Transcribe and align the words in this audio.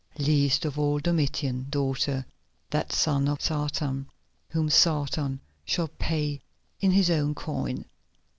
"Least 0.17 0.65
of 0.65 0.79
all 0.79 0.97
Domitian, 0.97 1.67
daughter, 1.69 2.25
that 2.71 2.91
son 2.91 3.27
of 3.27 3.39
Satan, 3.39 4.09
whom 4.49 4.67
Satan 4.67 5.39
shall 5.63 5.89
pay 5.89 6.41
in 6.79 6.89
his 6.89 7.11
own 7.11 7.35
coin." 7.35 7.85